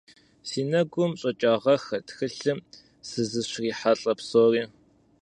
Си 0.47 0.61
нэгу 0.69 1.03
щӀэкӀагъэххэт 1.19 2.03
тхылъым 2.07 2.59
сызыщрихьэлӀэ 3.07 4.13
псори. 4.19 4.63